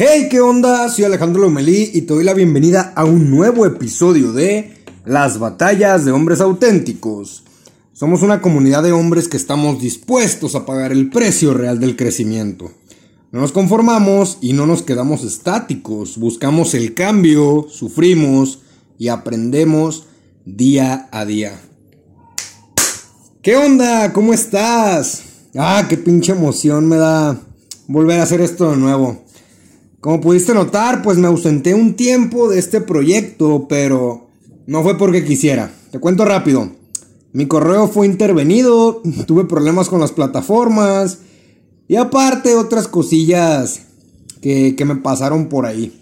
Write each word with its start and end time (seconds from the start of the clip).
Hey, 0.00 0.28
¿qué 0.30 0.40
onda? 0.40 0.88
Soy 0.90 1.06
Alejandro 1.06 1.42
Lomelí 1.42 1.90
y 1.92 2.02
te 2.02 2.14
doy 2.14 2.22
la 2.22 2.32
bienvenida 2.32 2.92
a 2.94 3.04
un 3.04 3.32
nuevo 3.32 3.66
episodio 3.66 4.30
de 4.32 4.84
Las 5.04 5.40
batallas 5.40 6.04
de 6.04 6.12
hombres 6.12 6.40
auténticos. 6.40 7.42
Somos 7.94 8.22
una 8.22 8.40
comunidad 8.40 8.84
de 8.84 8.92
hombres 8.92 9.26
que 9.26 9.36
estamos 9.36 9.80
dispuestos 9.80 10.54
a 10.54 10.64
pagar 10.64 10.92
el 10.92 11.10
precio 11.10 11.52
real 11.52 11.80
del 11.80 11.96
crecimiento. 11.96 12.70
No 13.32 13.40
nos 13.40 13.50
conformamos 13.50 14.38
y 14.40 14.52
no 14.52 14.66
nos 14.66 14.82
quedamos 14.82 15.24
estáticos. 15.24 16.16
Buscamos 16.16 16.74
el 16.74 16.94
cambio, 16.94 17.66
sufrimos 17.68 18.60
y 18.98 19.08
aprendemos 19.08 20.06
día 20.44 21.08
a 21.10 21.24
día. 21.24 21.60
¿Qué 23.42 23.56
onda? 23.56 24.12
¿Cómo 24.12 24.32
estás? 24.32 25.24
Ah, 25.56 25.86
qué 25.88 25.96
pinche 25.96 26.30
emoción 26.30 26.86
me 26.86 26.98
da 26.98 27.36
volver 27.88 28.20
a 28.20 28.22
hacer 28.22 28.40
esto 28.40 28.70
de 28.70 28.76
nuevo. 28.76 29.24
Como 30.00 30.20
pudiste 30.20 30.54
notar, 30.54 31.02
pues 31.02 31.18
me 31.18 31.26
ausenté 31.26 31.74
un 31.74 31.94
tiempo 31.94 32.48
de 32.48 32.58
este 32.58 32.80
proyecto, 32.80 33.66
pero 33.68 34.28
no 34.66 34.82
fue 34.82 34.96
porque 34.96 35.24
quisiera. 35.24 35.72
Te 35.90 35.98
cuento 35.98 36.24
rápido. 36.24 36.70
Mi 37.32 37.46
correo 37.46 37.88
fue 37.88 38.06
intervenido, 38.06 39.02
tuve 39.26 39.44
problemas 39.44 39.88
con 39.88 40.00
las 40.00 40.12
plataformas 40.12 41.18
y 41.88 41.96
aparte 41.96 42.54
otras 42.54 42.86
cosillas 42.86 43.82
que, 44.40 44.74
me 44.86 44.96
pasaron 44.96 45.48
por 45.48 45.66
ahí. 45.66 45.98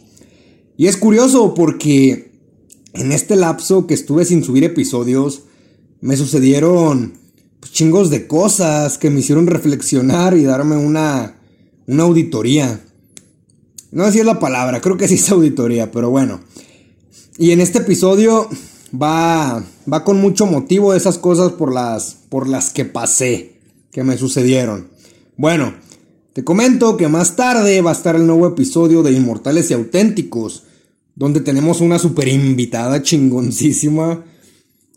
Y 0.76 0.88
es 0.88 0.96
curioso 0.96 1.54
porque 1.54 2.32
en 2.92 3.12
este 3.12 3.36
lapso 3.36 3.86
que 3.86 3.94
estuve 3.94 4.24
sin 4.24 4.44
subir 4.44 4.64
episodios, 4.64 5.44
me 6.00 6.16
sucedieron 6.16 7.14
pues, 7.60 7.72
chingos 7.72 8.10
de 8.10 8.26
cosas 8.26 8.98
que 8.98 9.10
me 9.10 9.20
hicieron 9.20 9.46
reflexionar 9.46 10.36
y 10.36 10.44
darme 10.44 10.76
una, 10.76 11.38
una 11.86 12.02
auditoría. 12.02 12.80
No 13.90 14.04
así 14.04 14.18
es 14.18 14.26
la 14.26 14.38
palabra, 14.38 14.80
creo 14.80 14.96
que 14.96 15.08
sí 15.08 15.14
es 15.14 15.30
auditoría, 15.30 15.90
pero 15.90 16.10
bueno. 16.10 16.40
Y 17.38 17.52
en 17.52 17.60
este 17.60 17.78
episodio 17.78 18.48
va, 19.00 19.64
va 19.90 20.04
con 20.04 20.20
mucho 20.20 20.46
motivo 20.46 20.94
esas 20.94 21.18
cosas 21.18 21.52
por 21.52 21.72
las, 21.72 22.16
por 22.28 22.48
las 22.48 22.70
que 22.70 22.84
pasé, 22.84 23.60
que 23.90 24.04
me 24.04 24.18
sucedieron. 24.18 24.88
Bueno, 25.36 25.74
te 26.32 26.44
comento 26.44 26.96
que 26.96 27.08
más 27.08 27.36
tarde 27.36 27.80
va 27.80 27.90
a 27.90 27.94
estar 27.94 28.16
el 28.16 28.26
nuevo 28.26 28.46
episodio 28.46 29.02
de 29.02 29.12
Inmortales 29.12 29.70
y 29.70 29.74
Auténticos, 29.74 30.64
donde 31.14 31.40
tenemos 31.40 31.80
una 31.80 31.98
super 31.98 32.28
invitada 32.28 33.02
chingoncísima. 33.02 34.24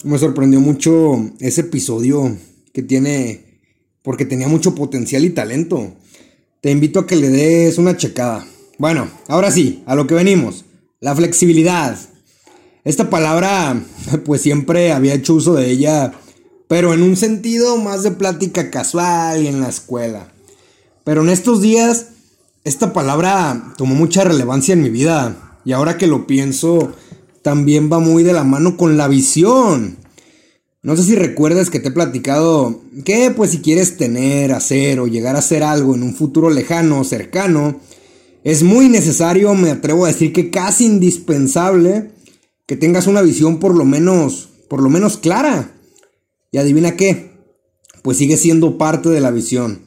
Me 0.04 0.18
sorprendió 0.18 0.60
mucho 0.60 1.32
ese 1.40 1.62
episodio 1.62 2.38
que 2.74 2.84
tiene, 2.84 3.62
porque 4.02 4.26
tenía 4.26 4.48
mucho 4.48 4.76
potencial 4.76 5.24
y 5.24 5.30
talento. 5.30 5.94
Te 6.62 6.72
invito 6.72 7.00
a 7.00 7.08
que 7.08 7.16
le 7.16 7.30
des 7.30 7.78
una 7.78 7.96
checada. 7.96 8.46
Bueno, 8.80 9.10
ahora 9.28 9.52
sí, 9.52 9.84
a 9.86 9.94
lo 9.94 10.08
que 10.08 10.16
venimos. 10.16 10.64
La 11.02 11.14
flexibilidad. 11.14 11.98
Esta 12.86 13.10
palabra, 13.10 13.84
pues 14.26 14.42
siempre 14.42 14.94
había 14.94 15.16
hecho 15.16 15.34
uso 15.34 15.54
de 15.54 15.70
ella, 15.70 16.14
pero 16.70 16.94
en 16.94 17.04
un 17.04 17.18
sentido 17.18 17.76
más 17.76 18.04
de 18.04 18.12
plática 18.12 18.72
casual 18.72 19.44
y 19.44 19.48
en 19.48 19.60
la 19.60 19.68
escuela. 19.68 20.32
Pero 21.04 21.24
en 21.24 21.30
estos 21.30 21.62
días, 21.62 22.08
esta 22.64 22.94
palabra 22.94 23.74
tomó 23.76 23.96
mucha 23.96 24.24
relevancia 24.24 24.72
en 24.72 24.82
mi 24.82 24.90
vida. 24.90 25.60
Y 25.66 25.74
ahora 25.74 25.98
que 25.98 26.08
lo 26.08 26.26
pienso, 26.26 26.94
también 27.42 27.92
va 27.92 28.00
muy 28.00 28.24
de 28.24 28.32
la 28.32 28.46
mano 28.46 28.78
con 28.78 28.96
la 28.96 29.10
visión. 29.10 29.98
No 30.84 30.96
sé 30.96 31.04
si 31.04 31.16
recuerdas 31.16 31.70
que 31.70 31.82
te 31.82 31.90
he 31.90 31.92
platicado 31.92 32.80
que, 33.04 33.30
pues, 33.32 33.52
si 33.52 33.60
quieres 33.60 33.98
tener, 33.98 34.54
hacer 34.54 35.02
o 35.02 35.08
llegar 35.08 35.36
a 35.36 35.40
hacer 35.40 35.64
algo 35.64 35.96
en 35.96 36.04
un 36.04 36.16
futuro 36.16 36.50
lejano 36.50 37.02
o 37.02 37.04
cercano, 37.04 37.82
es 38.44 38.64
muy 38.64 38.88
necesario, 38.90 39.54
me 39.54 39.72
atrevo 39.72 40.06
a 40.06 40.10
decir 40.10 40.32
que 40.32 40.50
casi 40.50 40.86
indispensable, 40.86 42.12
que 42.66 42.78
tengas 42.78 43.08
una 43.08 43.22
visión 43.22 43.60
por 43.60 43.76
lo 43.76 43.86
menos, 43.86 44.50
por 44.70 44.82
lo 44.82 44.90
menos 44.90 45.18
clara. 45.18 45.76
Y 46.52 46.58
adivina 46.58 46.96
qué, 46.96 47.32
pues 48.02 48.18
sigue 48.18 48.38
siendo 48.38 48.78
parte 48.78 49.10
de 49.10 49.20
la 49.20 49.32
visión. 49.32 49.82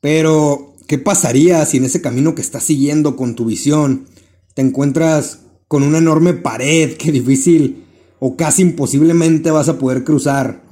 Pero, 0.00 0.74
¿qué 0.86 0.98
pasaría 0.98 1.64
si 1.66 1.78
en 1.78 1.84
ese 1.84 2.00
camino 2.00 2.34
que 2.34 2.42
estás 2.42 2.64
siguiendo 2.64 3.16
con 3.16 3.34
tu 3.34 3.44
visión 3.44 4.06
te 4.54 4.62
encuentras 4.62 5.40
con 5.68 5.82
una 5.82 5.98
enorme 5.98 6.34
pared 6.34 6.96
que 6.96 7.12
difícil 7.12 7.84
o 8.20 8.36
casi 8.36 8.62
imposiblemente 8.62 9.50
vas 9.50 9.68
a 9.68 9.78
poder 9.78 10.04
cruzar? 10.04 10.62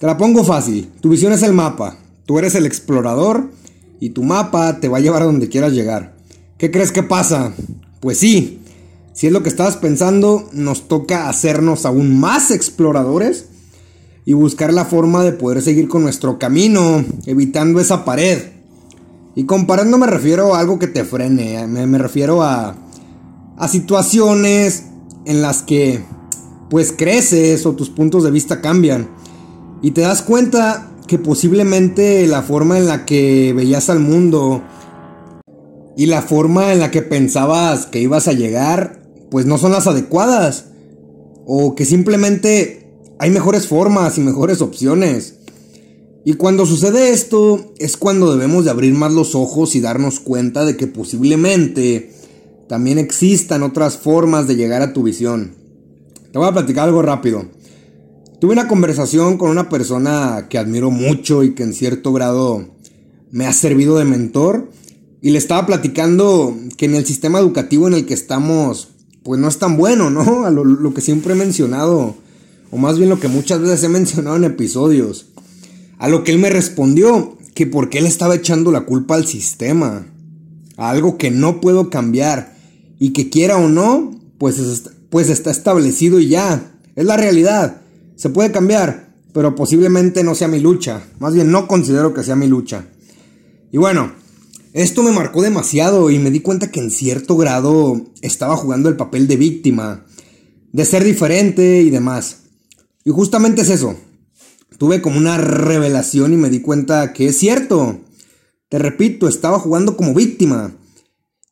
Te 0.00 0.06
la 0.06 0.16
pongo 0.16 0.44
fácil, 0.44 0.90
tu 1.00 1.08
visión 1.08 1.32
es 1.32 1.42
el 1.42 1.52
mapa, 1.52 1.98
tú 2.26 2.38
eres 2.38 2.54
el 2.54 2.66
explorador 2.66 3.50
y 4.00 4.10
tu 4.10 4.22
mapa 4.22 4.80
te 4.80 4.88
va 4.88 4.98
a 4.98 5.00
llevar 5.00 5.22
a 5.22 5.26
donde 5.26 5.48
quieras 5.48 5.72
llegar. 5.72 6.16
¿Qué 6.58 6.70
crees 6.70 6.92
que 6.92 7.02
pasa? 7.02 7.52
Pues 8.00 8.18
sí, 8.18 8.60
si 9.12 9.26
es 9.26 9.32
lo 9.32 9.42
que 9.42 9.48
estabas 9.48 9.76
pensando, 9.76 10.48
nos 10.52 10.88
toca 10.88 11.28
hacernos 11.28 11.86
aún 11.86 12.18
más 12.18 12.50
exploradores 12.50 13.46
y 14.24 14.32
buscar 14.32 14.72
la 14.72 14.84
forma 14.84 15.22
de 15.24 15.32
poder 15.32 15.62
seguir 15.62 15.88
con 15.88 16.02
nuestro 16.02 16.38
camino, 16.38 17.04
evitando 17.26 17.80
esa 17.80 18.04
pared. 18.04 18.42
Y 19.34 19.44
comparando 19.44 19.98
me 19.98 20.06
refiero 20.06 20.54
a 20.54 20.60
algo 20.60 20.78
que 20.78 20.86
te 20.86 21.04
frene, 21.04 21.60
eh, 21.60 21.66
me, 21.66 21.98
refiero 21.98 22.42
a, 22.42 22.76
a 23.56 23.68
situaciones 23.68 24.84
en 25.24 25.42
las 25.42 25.62
que 25.62 26.02
pues 26.68 26.92
creces 26.96 27.64
o 27.66 27.72
tus 27.72 27.90
puntos 27.90 28.24
de 28.24 28.30
vista 28.30 28.60
cambian 28.60 29.08
y 29.82 29.92
te 29.92 30.00
das 30.00 30.22
cuenta 30.22 30.90
que 31.06 31.18
posiblemente 31.18 32.26
la 32.26 32.42
forma 32.42 32.78
en 32.78 32.86
la 32.86 33.06
que 33.06 33.52
veías 33.54 33.88
al 33.90 34.00
mundo 34.00 34.62
y 35.96 36.06
la 36.06 36.22
forma 36.22 36.72
en 36.72 36.80
la 36.80 36.90
que 36.90 37.02
pensabas 37.02 37.86
que 37.86 38.00
ibas 38.00 38.28
a 38.28 38.32
llegar, 38.32 39.02
pues 39.30 39.46
no 39.46 39.58
son 39.58 39.72
las 39.72 39.86
adecuadas. 39.86 40.66
O 41.46 41.74
que 41.74 41.84
simplemente 41.84 42.90
hay 43.18 43.30
mejores 43.30 43.66
formas 43.66 44.18
y 44.18 44.20
mejores 44.20 44.60
opciones. 44.60 45.34
Y 46.24 46.34
cuando 46.34 46.66
sucede 46.66 47.10
esto 47.10 47.72
es 47.78 47.96
cuando 47.96 48.32
debemos 48.32 48.64
de 48.64 48.70
abrir 48.72 48.92
más 48.94 49.12
los 49.12 49.34
ojos 49.34 49.76
y 49.76 49.80
darnos 49.80 50.18
cuenta 50.18 50.64
de 50.64 50.76
que 50.76 50.88
posiblemente 50.88 52.10
también 52.68 52.98
existan 52.98 53.62
otras 53.62 53.96
formas 53.96 54.48
de 54.48 54.56
llegar 54.56 54.82
a 54.82 54.92
tu 54.92 55.04
visión. 55.04 55.54
Te 56.32 56.38
voy 56.38 56.48
a 56.48 56.52
platicar 56.52 56.88
algo 56.88 57.00
rápido. 57.00 57.44
Tuve 58.38 58.52
una 58.52 58.68
conversación 58.68 59.38
con 59.38 59.50
una 59.50 59.70
persona 59.70 60.46
que 60.50 60.58
admiro 60.58 60.90
mucho 60.90 61.42
y 61.42 61.54
que 61.54 61.62
en 61.62 61.72
cierto 61.72 62.12
grado 62.12 62.68
me 63.30 63.46
ha 63.46 63.52
servido 63.54 63.96
de 63.96 64.04
mentor 64.04 64.70
y 65.22 65.30
le 65.30 65.38
estaba 65.38 65.64
platicando 65.64 66.54
que 66.76 66.84
en 66.84 66.96
el 66.96 67.06
sistema 67.06 67.38
educativo 67.38 67.88
en 67.88 67.94
el 67.94 68.04
que 68.04 68.12
estamos 68.12 68.88
pues 69.22 69.40
no 69.40 69.48
es 69.48 69.58
tan 69.58 69.78
bueno, 69.78 70.10
¿no? 70.10 70.44
A 70.44 70.50
lo, 70.50 70.92
que 70.92 71.00
siempre 71.00 71.32
he 71.32 71.36
mencionado 71.36 72.14
o 72.70 72.76
más 72.76 72.98
bien 72.98 73.08
lo 73.08 73.18
que 73.18 73.28
muchas 73.28 73.60
veces 73.60 73.82
he 73.84 73.88
mencionado 73.88 74.36
en 74.36 74.44
episodios. 74.44 75.28
A 75.96 76.08
lo 76.08 76.22
que 76.22 76.32
él 76.32 76.38
me 76.38 76.50
respondió 76.50 77.38
que 77.54 77.66
porque 77.66 77.98
él 77.98 78.06
estaba 78.06 78.34
echando 78.34 78.70
la 78.70 78.82
culpa 78.82 79.14
al 79.14 79.26
sistema, 79.26 80.08
a 80.76 80.90
algo 80.90 81.16
que 81.16 81.30
no 81.30 81.62
puedo 81.62 81.88
cambiar 81.88 82.54
y 82.98 83.14
que 83.14 83.30
quiera 83.30 83.56
o 83.56 83.70
no, 83.70 84.14
pues, 84.36 84.60
pues 85.08 85.30
está 85.30 85.50
establecido 85.50 86.20
y 86.20 86.28
ya, 86.28 86.74
es 86.96 87.06
la 87.06 87.16
realidad. 87.16 87.80
Se 88.16 88.30
puede 88.30 88.50
cambiar, 88.50 89.14
pero 89.32 89.54
posiblemente 89.54 90.24
no 90.24 90.34
sea 90.34 90.48
mi 90.48 90.58
lucha. 90.58 91.06
Más 91.18 91.34
bien 91.34 91.50
no 91.50 91.68
considero 91.68 92.14
que 92.14 92.22
sea 92.22 92.36
mi 92.36 92.46
lucha. 92.46 92.86
Y 93.70 93.76
bueno, 93.76 94.12
esto 94.72 95.02
me 95.02 95.12
marcó 95.12 95.42
demasiado 95.42 96.10
y 96.10 96.18
me 96.18 96.30
di 96.30 96.40
cuenta 96.40 96.70
que 96.70 96.80
en 96.80 96.90
cierto 96.90 97.36
grado 97.36 98.00
estaba 98.22 98.56
jugando 98.56 98.88
el 98.88 98.96
papel 98.96 99.28
de 99.28 99.36
víctima, 99.36 100.06
de 100.72 100.84
ser 100.86 101.04
diferente 101.04 101.82
y 101.82 101.90
demás. 101.90 102.44
Y 103.04 103.10
justamente 103.10 103.62
es 103.62 103.70
eso. 103.70 103.96
Tuve 104.78 105.02
como 105.02 105.18
una 105.18 105.36
revelación 105.36 106.32
y 106.32 106.36
me 106.36 106.50
di 106.50 106.60
cuenta 106.60 107.12
que 107.12 107.28
es 107.28 107.38
cierto. 107.38 108.00
Te 108.68 108.78
repito, 108.78 109.28
estaba 109.28 109.58
jugando 109.58 109.96
como 109.96 110.14
víctima. 110.14 110.74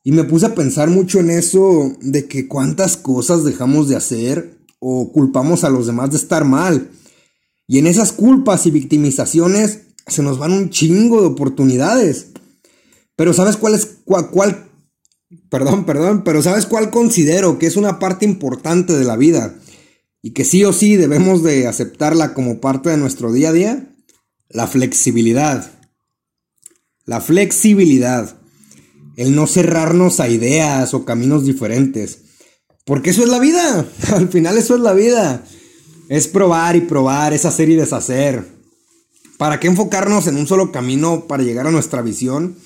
Y 0.02 0.12
me 0.12 0.25
puse 0.25 0.46
a 0.46 0.54
pensar 0.54 0.91
mucho 0.91 1.20
en 1.20 1.31
eso 1.31 1.96
de 2.00 2.26
que 2.26 2.49
cuántas 2.49 2.96
cosas 2.96 3.44
dejamos 3.44 3.88
de 3.88 3.96
hacer 3.96 4.63
o 4.79 5.12
culpamos 5.12 5.65
a 5.65 5.71
los 5.71 5.87
demás 5.87 6.11
de 6.11 6.17
estar 6.17 6.44
mal. 6.44 6.91
Y 7.67 7.79
en 7.79 7.87
esas 7.87 8.12
culpas 8.12 8.67
y 8.67 8.71
victimizaciones 8.71 9.81
se 10.06 10.23
nos 10.23 10.38
van 10.38 10.53
un 10.53 10.71
chingo 10.71 11.21
de 11.21 11.29
oportunidades. 11.29 12.29
Pero 13.17 13.32
¿sabes 13.32 13.56
cuál 13.56 13.75
es 13.75 13.99
cuál, 14.05 14.69
perdón, 15.49 15.85
perdón, 15.85 16.25
pero 16.25 16.43
¿sabes 16.43 16.67
cuál 16.67 16.91
considero 16.91 17.59
que 17.59 17.67
es 17.67 17.76
una 17.76 17.99
parte 17.99 18.25
importante 18.25 18.93
de 18.93 19.05
la 19.05 19.17
vida 19.17 19.55
y 20.21 20.32
que 20.32 20.44
sí 20.44 20.65
o 20.65 20.73
sí 20.73 20.97
debemos 20.97 21.43
de 21.43 21.67
aceptarla 21.67 22.35
como 22.35 22.61
parte 22.61 22.91
de 22.91 22.97
nuestro 22.97 23.32
día 23.32 23.50
a 23.50 23.53
día? 23.53 23.94
La 24.49 24.67
flexibilidad. 24.67 25.71
La 27.05 27.21
flexibilidad. 27.21 28.37
El 29.17 29.35
no 29.35 29.47
cerrarnos 29.47 30.21
a 30.21 30.29
ideas 30.29 30.93
o 30.93 31.05
caminos 31.05 31.44
diferentes. 31.44 32.24
Porque 32.84 33.10
eso 33.10 33.22
es 33.22 33.28
la 33.28 33.38
vida. 33.38 33.86
Al 34.14 34.28
final 34.28 34.58
eso 34.58 34.75
es 34.75 34.81
la 34.81 34.92
vida. 34.92 35.44
Es 36.08 36.28
probar 36.28 36.76
y 36.76 36.82
probar, 36.82 37.32
es 37.32 37.44
hacer 37.44 37.69
y 37.69 37.76
deshacer. 37.76 38.44
¿Para 39.38 39.58
qué 39.58 39.69
enfocarnos 39.69 40.26
en 40.26 40.36
un 40.36 40.46
solo 40.46 40.70
camino 40.70 41.26
para 41.26 41.42
llegar 41.42 41.66
a 41.66 41.70
nuestra 41.70 42.02
visión? 42.02 42.56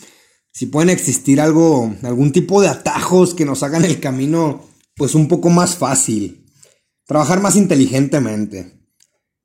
si 0.58 0.66
pueden 0.66 0.90
existir 0.90 1.40
algo, 1.40 1.94
algún 2.02 2.32
tipo 2.32 2.60
de 2.60 2.66
atajos 2.66 3.32
que 3.32 3.44
nos 3.44 3.62
hagan 3.62 3.84
el 3.84 4.00
camino 4.00 4.64
pues 4.96 5.14
un 5.14 5.28
poco 5.28 5.50
más 5.50 5.76
fácil, 5.76 6.50
trabajar 7.06 7.40
más 7.40 7.54
inteligentemente. 7.54 8.72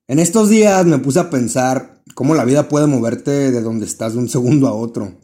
En 0.08 0.18
estos 0.18 0.48
días 0.48 0.84
me 0.86 0.98
puse 0.98 1.20
a 1.20 1.30
pensar 1.30 2.02
cómo 2.16 2.34
la 2.34 2.44
vida 2.44 2.68
puede 2.68 2.88
moverte 2.88 3.52
de 3.52 3.60
donde 3.62 3.86
estás 3.86 4.14
de 4.14 4.18
un 4.18 4.28
segundo 4.28 4.66
a 4.66 4.72
otro. 4.72 5.20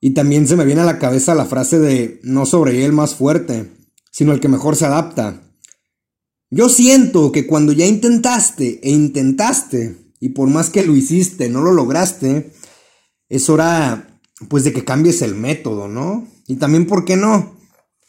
Y 0.00 0.14
también 0.14 0.48
se 0.48 0.56
me 0.56 0.64
viene 0.64 0.80
a 0.80 0.84
la 0.84 0.98
cabeza 0.98 1.36
la 1.36 1.46
frase 1.46 1.78
de 1.78 2.18
no 2.24 2.44
sobrevive 2.44 2.86
el 2.86 2.92
más 2.92 3.14
fuerte, 3.14 3.70
sino 4.10 4.32
el 4.32 4.40
que 4.40 4.48
mejor 4.48 4.76
se 4.76 4.86
adapta. 4.86 5.42
Yo 6.50 6.68
siento 6.68 7.30
que 7.30 7.46
cuando 7.46 7.72
ya 7.72 7.86
intentaste 7.86 8.80
e 8.82 8.90
intentaste, 8.90 9.96
y 10.20 10.30
por 10.30 10.48
más 10.48 10.70
que 10.70 10.84
lo 10.84 10.96
hiciste, 10.96 11.48
no 11.48 11.60
lo 11.62 11.72
lograste, 11.72 12.52
es 13.28 13.48
hora 13.50 14.20
pues 14.48 14.64
de 14.64 14.72
que 14.72 14.84
cambies 14.84 15.22
el 15.22 15.34
método, 15.34 15.88
¿no? 15.88 16.26
Y 16.46 16.56
también, 16.56 16.86
¿por 16.86 17.04
qué 17.04 17.16
no? 17.16 17.56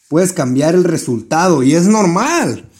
Puedes 0.08 0.32
cambiar 0.32 0.74
el 0.74 0.84
resultado 0.84 1.62
y 1.62 1.74
es 1.74 1.86
normal. 1.86 2.70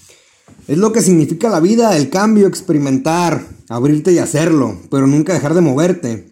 Es 0.66 0.78
lo 0.78 0.92
que 0.92 1.02
significa 1.02 1.48
la 1.48 1.60
vida, 1.60 1.96
el 1.96 2.10
cambio, 2.10 2.46
experimentar, 2.46 3.46
abrirte 3.68 4.12
y 4.12 4.18
hacerlo, 4.18 4.80
pero 4.90 5.06
nunca 5.06 5.34
dejar 5.34 5.54
de 5.54 5.60
moverte. 5.60 6.30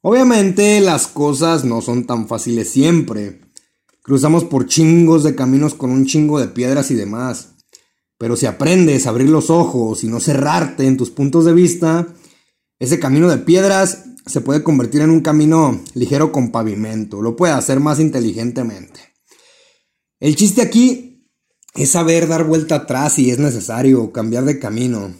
Obviamente 0.00 0.80
las 0.80 1.06
cosas 1.08 1.64
no 1.64 1.82
son 1.82 2.06
tan 2.06 2.28
fáciles 2.28 2.70
siempre. 2.70 3.40
Cruzamos 4.08 4.44
por 4.44 4.64
chingos 4.64 5.22
de 5.22 5.34
caminos 5.34 5.74
con 5.74 5.90
un 5.90 6.06
chingo 6.06 6.40
de 6.40 6.48
piedras 6.48 6.90
y 6.90 6.94
demás. 6.94 7.50
Pero 8.16 8.36
si 8.36 8.46
aprendes 8.46 9.06
a 9.06 9.10
abrir 9.10 9.28
los 9.28 9.50
ojos 9.50 10.02
y 10.02 10.08
no 10.08 10.18
cerrarte 10.18 10.86
en 10.86 10.96
tus 10.96 11.10
puntos 11.10 11.44
de 11.44 11.52
vista, 11.52 12.06
ese 12.78 12.98
camino 12.98 13.28
de 13.28 13.36
piedras 13.36 14.04
se 14.24 14.40
puede 14.40 14.62
convertir 14.62 15.02
en 15.02 15.10
un 15.10 15.20
camino 15.20 15.78
ligero 15.92 16.32
con 16.32 16.50
pavimento. 16.52 17.20
Lo 17.20 17.36
puedes 17.36 17.54
hacer 17.54 17.80
más 17.80 18.00
inteligentemente. 18.00 18.98
El 20.20 20.36
chiste 20.36 20.62
aquí 20.62 21.28
es 21.74 21.90
saber 21.90 22.28
dar 22.28 22.44
vuelta 22.44 22.76
atrás 22.76 23.12
si 23.12 23.30
es 23.30 23.38
necesario, 23.38 24.10
cambiar 24.10 24.46
de 24.46 24.58
camino. 24.58 25.12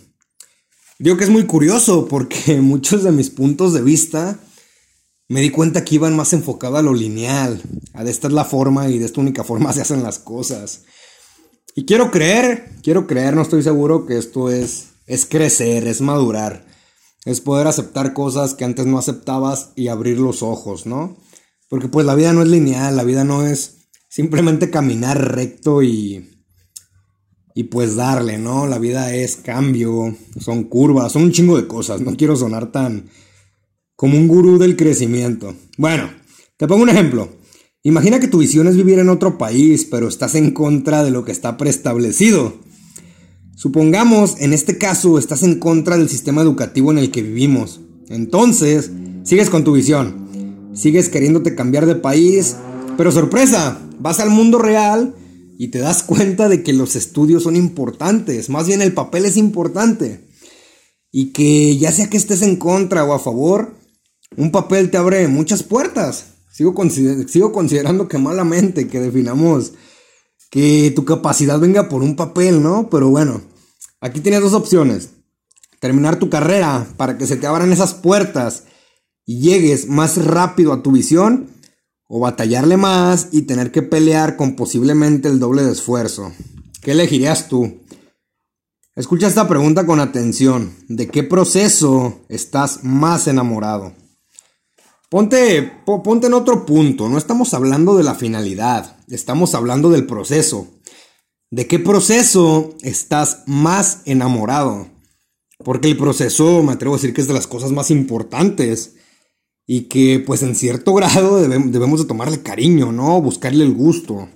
Digo 0.99 1.19
que 1.19 1.25
es 1.25 1.31
muy 1.31 1.45
curioso 1.45 2.09
porque 2.09 2.59
muchos 2.63 3.03
de 3.03 3.13
mis 3.13 3.29
puntos 3.29 3.75
de 3.75 3.83
vista 3.83 4.41
me 5.29 5.43
di 5.43 5.51
cuenta 5.51 5.85
que 5.85 5.97
iban 5.97 6.17
más 6.17 6.33
enfocados 6.33 6.79
a 6.79 6.83
lo 6.83 6.95
lineal, 6.95 7.61
a 7.93 8.03
de 8.03 8.11
esta 8.11 8.29
es 8.29 8.33
la 8.33 8.47
forma 8.47 8.89
y 8.89 8.99
de 8.99 9.05
esta 9.05 9.21
única 9.21 9.45
forma 9.45 9.73
se 9.73 9.83
hacen 9.83 10.03
las 10.03 10.19
cosas. 10.19 10.85
Y 11.75 11.85
quiero 11.85 12.11
creer, 12.11 12.73
quiero 12.83 13.07
creer, 13.07 13.35
no 13.35 13.43
estoy 13.43 13.63
seguro 13.63 14.07
que 14.07 14.17
esto 14.17 14.51
es, 14.51 14.89
es 15.07 15.27
crecer, 15.27 15.87
es 15.87 16.01
madurar, 16.01 16.67
es 17.27 17.41
poder 17.41 17.67
aceptar 17.67 18.15
cosas 18.15 18.55
que 18.55 18.65
antes 18.65 18.87
no 18.87 18.99
aceptabas 18.99 19.73
y 19.77 19.89
abrir 19.89 20.19
los 20.19 20.43
ojos, 20.43 20.87
¿no? 20.87 21.19
Porque 21.69 21.89
pues 21.89 22.07
la 22.07 22.15
vida 22.15 22.33
no 22.33 22.43
es 22.43 22.49
lineal, 22.49 22.97
la 22.97 23.05
vida 23.05 23.25
no 23.25 23.47
es 23.47 23.89
simplemente 24.09 24.71
caminar 24.71 25.35
recto 25.35 25.83
y, 25.83 26.43
y 27.55 27.65
pues 27.65 27.97
darle, 27.97 28.39
¿no? 28.39 28.67
La 28.67 28.79
vida 28.79 29.15
es 29.15 29.37
cambio, 29.37 30.17
son 30.41 30.65
curvas, 30.65 31.13
son 31.13 31.25
un 31.25 31.33
chingo 31.33 31.59
de 31.59 31.69
cosas, 31.69 32.01
no 32.01 32.17
quiero 32.17 32.35
sonar 32.35 32.73
tan 32.73 33.11
como 33.99 34.17
un 34.17 34.29
gurú 34.29 34.59
del 34.59 34.77
crecimiento. 34.77 35.57
Bueno, 35.77 36.09
te 36.57 36.69
pongo 36.69 36.85
un 36.85 36.89
ejemplo. 36.89 37.31
Imagina 37.83 38.21
que 38.21 38.29
tu 38.29 38.39
visión 38.39 38.69
es 38.69 38.77
vivir 38.77 39.01
en 39.01 39.09
otro 39.09 39.39
país, 39.39 39.89
pero 39.91 40.07
estás 40.07 40.37
en 40.37 40.53
contra 40.53 41.03
de 41.03 41.11
lo 41.11 41.25
que 41.25 41.33
está 41.33 41.57
preestablecido. 41.57 42.55
Supongamos, 43.57 44.37
en 44.39 44.53
este 44.53 44.79
caso, 44.79 45.19
estás 45.19 45.43
en 45.43 45.59
contra 45.59 45.99
del 45.99 46.09
sistema 46.09 46.43
educativo 46.43 46.93
en 46.93 46.99
el 46.99 47.11
que 47.11 47.23
vivimos. 47.23 47.81
Entonces, 48.09 48.93
sigues 49.25 49.51
con 49.51 49.65
tu 49.65 49.73
visión. 49.73 50.71
Sigues 50.75 51.09
queriéndote 51.09 51.57
cambiar 51.57 51.85
de 51.85 51.97
país, 51.97 52.55
pero 52.97 53.11
sorpresa, 53.11 53.81
vas 53.99 54.21
al 54.21 54.31
mundo 54.31 54.61
real 54.61 55.17
y 55.59 55.73
te 55.73 55.81
das 55.81 56.05
cuenta 56.05 56.49
de 56.49 56.63
que 56.63 56.73
los 56.73 56.95
estudios 56.95 57.43
son 57.43 57.57
importantes, 57.57 58.49
más 58.49 58.69
bien 58.69 58.81
el 58.81 58.93
papel 58.95 59.25
es 59.25 59.37
importante. 59.37 60.21
Y 61.11 61.33
que 61.33 61.77
ya 61.79 61.91
sea 61.91 62.09
que 62.09 62.17
estés 62.17 62.43
en 62.43 62.55
contra 62.55 63.03
o 63.03 63.13
a 63.13 63.19
favor, 63.19 63.78
un 64.37 64.51
papel 64.51 64.91
te 64.91 64.97
abre 64.97 65.27
muchas 65.29 65.63
puertas. 65.63 66.35
Sigo, 66.51 66.75
considerando 67.53 68.09
que 68.09 68.19
malamente 68.19 68.89
que 68.89 69.01
definamos 69.01 69.75
que 70.51 70.93
tu 70.95 71.05
capacidad 71.05 71.61
venga 71.61 71.89
por 71.89 72.03
un 72.03 72.17
papel, 72.17 72.63
¿no? 72.63 72.89
Pero 72.91 73.11
bueno, 73.11 73.43
aquí 74.01 74.21
tienes 74.21 74.41
dos 74.41 74.55
opciones. 74.55 75.11
Terminar 75.79 76.19
tu 76.19 76.31
carrera 76.31 76.89
para 76.97 77.17
que 77.17 77.27
se 77.27 77.37
te 77.37 77.47
abran 77.47 77.71
esas 77.71 77.95
puertas 77.95 78.65
y 79.25 79.41
llegues 79.41 79.89
más 79.89 80.25
rápido 80.25 80.73
a 80.73 80.83
tu 80.83 80.91
visión 80.91 81.51
o 82.09 82.19
batallarle 82.19 82.77
más 82.77 83.29
y 83.31 83.43
tener 83.43 83.71
que 83.71 83.83
pelear 83.83 84.37
con 84.37 84.57
posiblemente 84.57 85.29
el 85.29 85.39
doble 85.39 85.63
de 85.63 85.73
esfuerzo. 85.73 86.33
¿Qué 86.81 86.93
elegirías 86.93 87.49
tú? 87.49 87.83
Escucha 88.97 89.29
esta 89.29 89.47
pregunta 89.47 89.87
con 89.87 90.01
atención. 90.01 90.75
¿De 90.89 91.07
qué 91.07 91.23
proceso 91.23 92.21
estás 92.29 92.83
más 92.83 93.29
enamorado? 93.29 93.93
Ponte, 95.11 95.63
ponte 95.87 96.27
en 96.27 96.35
otro 96.35 96.67
punto, 96.67 97.09
no 97.09 97.17
estamos 97.17 97.55
hablando 97.55 97.97
de 97.97 98.05
la 98.05 98.15
finalidad, 98.15 98.99
estamos 99.09 99.55
hablando 99.55 99.89
del 99.89 100.05
proceso. 100.05 100.69
¿De 101.51 101.67
qué 101.67 101.79
proceso 101.79 102.75
estás 102.83 103.45
más 103.47 104.03
enamorado? 104.05 104.89
Porque 105.65 105.89
el 105.89 105.97
proceso, 105.97 106.63
me 106.63 106.73
atrevo 106.73 106.95
a 106.95 106.99
decir 106.99 107.15
que 107.15 107.23
es 107.23 107.27
de 107.27 107.33
las 107.33 107.47
cosas 107.47 107.73
más 107.73 107.91
importantes 107.91 108.97
y 109.67 109.83
que 109.89 110.21
pues 110.21 110.43
en 110.43 110.55
cierto 110.55 110.93
grado 110.95 111.39
debemos 111.41 112.01
de 112.01 112.07
tomarle 112.07 112.43
cariño, 112.43 112.93
¿no? 112.93 113.23
Buscarle 113.23 113.65
el 113.65 113.73
gusto. 113.73 114.29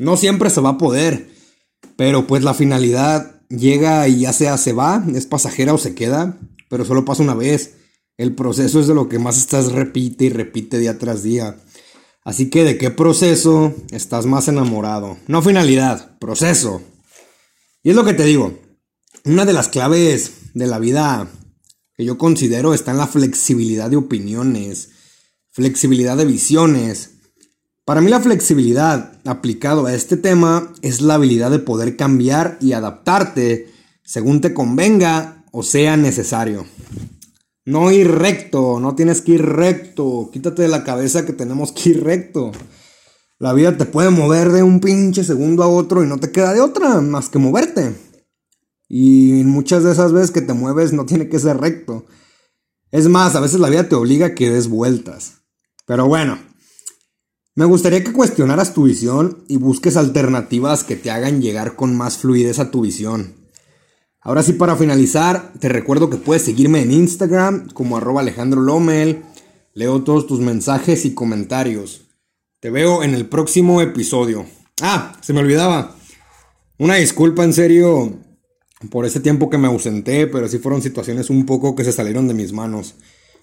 No 0.00 0.16
siempre 0.16 0.50
se 0.50 0.60
va 0.60 0.70
a 0.70 0.78
poder, 0.78 1.30
pero 1.96 2.26
pues 2.26 2.42
la 2.42 2.54
finalidad 2.54 3.40
llega 3.50 4.08
y 4.08 4.20
ya 4.20 4.32
sea 4.32 4.58
se 4.58 4.72
va, 4.72 5.04
es 5.14 5.26
pasajera 5.26 5.74
o 5.74 5.78
se 5.78 5.94
queda, 5.94 6.40
pero 6.68 6.84
solo 6.84 7.04
pasa 7.04 7.22
una 7.22 7.34
vez. 7.34 7.76
El 8.18 8.34
proceso 8.34 8.80
es 8.80 8.88
de 8.88 8.94
lo 8.94 9.08
que 9.08 9.20
más 9.20 9.38
estás 9.38 9.70
repite 9.70 10.24
y 10.24 10.28
repite 10.28 10.80
día 10.80 10.98
tras 10.98 11.22
día. 11.22 11.56
Así 12.24 12.50
que 12.50 12.64
de 12.64 12.76
qué 12.76 12.90
proceso 12.90 13.72
estás 13.92 14.26
más 14.26 14.48
enamorado. 14.48 15.16
No 15.28 15.40
finalidad, 15.40 16.18
proceso. 16.18 16.82
Y 17.84 17.90
es 17.90 17.96
lo 17.96 18.04
que 18.04 18.14
te 18.14 18.24
digo. 18.24 18.58
Una 19.24 19.44
de 19.44 19.52
las 19.52 19.68
claves 19.68 20.32
de 20.52 20.66
la 20.66 20.80
vida 20.80 21.28
que 21.94 22.04
yo 22.04 22.18
considero 22.18 22.74
está 22.74 22.90
en 22.90 22.98
la 22.98 23.06
flexibilidad 23.06 23.88
de 23.88 23.96
opiniones, 23.96 24.90
flexibilidad 25.52 26.16
de 26.16 26.24
visiones. 26.24 27.12
Para 27.84 28.00
mí 28.00 28.10
la 28.10 28.20
flexibilidad 28.20 29.20
aplicado 29.26 29.86
a 29.86 29.94
este 29.94 30.16
tema 30.16 30.74
es 30.82 31.00
la 31.00 31.14
habilidad 31.14 31.52
de 31.52 31.60
poder 31.60 31.96
cambiar 31.96 32.58
y 32.60 32.72
adaptarte 32.72 33.72
según 34.02 34.40
te 34.40 34.54
convenga 34.54 35.44
o 35.52 35.62
sea 35.62 35.96
necesario. 35.96 36.66
No 37.68 37.92
ir 37.92 38.10
recto, 38.10 38.80
no 38.80 38.94
tienes 38.94 39.20
que 39.20 39.32
ir 39.32 39.44
recto. 39.44 40.30
Quítate 40.32 40.62
de 40.62 40.68
la 40.68 40.84
cabeza 40.84 41.26
que 41.26 41.34
tenemos 41.34 41.70
que 41.70 41.90
ir 41.90 42.02
recto. 42.02 42.50
La 43.38 43.52
vida 43.52 43.76
te 43.76 43.84
puede 43.84 44.08
mover 44.08 44.52
de 44.52 44.62
un 44.62 44.80
pinche 44.80 45.22
segundo 45.22 45.62
a 45.62 45.68
otro 45.68 46.02
y 46.02 46.06
no 46.06 46.16
te 46.16 46.32
queda 46.32 46.54
de 46.54 46.62
otra 46.62 47.02
más 47.02 47.28
que 47.28 47.38
moverte. 47.38 47.94
Y 48.88 49.42
muchas 49.44 49.84
de 49.84 49.92
esas 49.92 50.14
veces 50.14 50.30
que 50.30 50.40
te 50.40 50.54
mueves 50.54 50.94
no 50.94 51.04
tiene 51.04 51.28
que 51.28 51.38
ser 51.38 51.58
recto. 51.58 52.06
Es 52.90 53.06
más, 53.06 53.36
a 53.36 53.40
veces 53.40 53.60
la 53.60 53.68
vida 53.68 53.86
te 53.86 53.96
obliga 53.96 54.28
a 54.28 54.34
que 54.34 54.48
des 54.48 54.68
vueltas. 54.68 55.42
Pero 55.86 56.06
bueno, 56.06 56.38
me 57.54 57.66
gustaría 57.66 58.02
que 58.02 58.14
cuestionaras 58.14 58.72
tu 58.72 58.84
visión 58.84 59.44
y 59.46 59.58
busques 59.58 59.98
alternativas 59.98 60.84
que 60.84 60.96
te 60.96 61.10
hagan 61.10 61.42
llegar 61.42 61.76
con 61.76 61.94
más 61.94 62.16
fluidez 62.16 62.60
a 62.60 62.70
tu 62.70 62.80
visión. 62.80 63.37
Ahora 64.20 64.42
sí, 64.42 64.52
para 64.52 64.76
finalizar, 64.76 65.52
te 65.60 65.68
recuerdo 65.68 66.10
que 66.10 66.16
puedes 66.16 66.42
seguirme 66.42 66.82
en 66.82 66.90
Instagram 66.90 67.68
como 67.68 67.96
arroba 67.96 68.20
Alejandro 68.20 68.60
Lomel. 68.60 69.22
Leo 69.74 70.02
todos 70.02 70.26
tus 70.26 70.40
mensajes 70.40 71.04
y 71.04 71.14
comentarios. 71.14 72.02
Te 72.60 72.70
veo 72.70 73.04
en 73.04 73.14
el 73.14 73.26
próximo 73.26 73.80
episodio. 73.80 74.44
Ah, 74.82 75.16
se 75.20 75.32
me 75.32 75.40
olvidaba. 75.40 75.96
Una 76.78 76.96
disculpa 76.96 77.44
en 77.44 77.52
serio 77.52 78.18
por 78.90 79.06
ese 79.06 79.20
tiempo 79.20 79.48
que 79.48 79.58
me 79.58 79.68
ausenté, 79.68 80.26
pero 80.26 80.48
sí 80.48 80.58
fueron 80.58 80.82
situaciones 80.82 81.30
un 81.30 81.46
poco 81.46 81.76
que 81.76 81.84
se 81.84 81.92
salieron 81.92 82.26
de 82.26 82.34
mis 82.34 82.52
manos. 82.52 82.96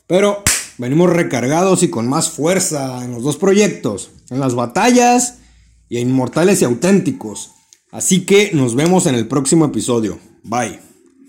Pero 0.08 0.44
venimos 0.78 1.10
recargados 1.10 1.84
y 1.84 1.90
con 1.90 2.08
más 2.10 2.30
fuerza 2.30 3.04
en 3.04 3.12
los 3.12 3.24
dos 3.24 3.38
proyectos, 3.38 4.12
en 4.30 4.42
las 4.42 4.56
batallas 4.56 5.40
y 5.88 6.00
en 6.00 6.10
Inmortales 6.10 6.62
y 6.62 6.66
Auténticos. 6.66 7.52
Así 7.92 8.26
que 8.26 8.52
nos 8.54 8.76
vemos 8.76 9.06
en 9.06 9.16
el 9.16 9.28
próximo 9.28 9.64
episodio. 9.64 10.20
Bye. 10.46 10.85